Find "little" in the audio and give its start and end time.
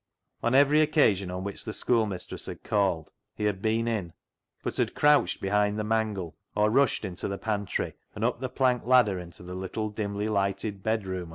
9.53-9.89